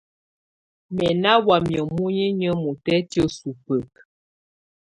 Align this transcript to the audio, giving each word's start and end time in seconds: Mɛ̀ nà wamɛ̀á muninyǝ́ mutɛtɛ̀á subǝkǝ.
Mɛ̀ 0.95 1.11
nà 1.23 1.31
wamɛ̀á 1.45 1.81
muninyǝ́ 1.95 2.59
mutɛtɛ̀á 2.63 3.25
subǝkǝ. 3.37 3.97